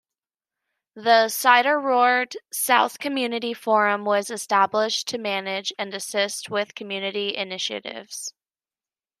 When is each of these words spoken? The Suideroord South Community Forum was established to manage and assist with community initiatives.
The 0.95 1.25
Suideroord 1.27 2.35
South 2.51 2.97
Community 2.97 3.53
Forum 3.53 4.03
was 4.03 4.31
established 4.31 5.07
to 5.09 5.19
manage 5.19 5.71
and 5.77 5.93
assist 5.93 6.49
with 6.49 6.73
community 6.73 7.35
initiatives. 7.35 8.33